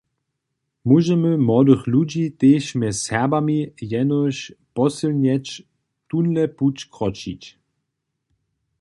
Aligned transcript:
Móžemy 0.87 1.33
młodych 1.45 1.81
ludźi, 1.93 2.23
tež 2.39 2.63
mjez 2.79 2.97
Serbami, 3.05 3.59
jenož 3.91 4.35
posylnjeć 4.77 5.45
tónle 6.09 6.43
puć 6.57 6.75
kročić. 6.93 7.41